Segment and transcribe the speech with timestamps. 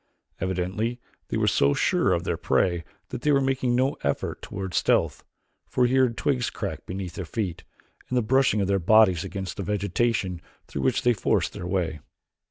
[0.39, 4.73] Evidently they were so sure of their prey that they were making no effort toward
[4.73, 5.23] stealth,
[5.67, 7.63] for he heard twigs crack beneath their feet,
[8.09, 11.99] and the brushing of their bodies against the vegetation through which they forced their way.